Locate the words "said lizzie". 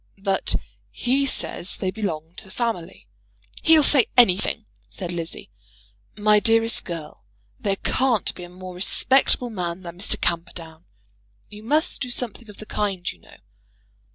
4.89-5.51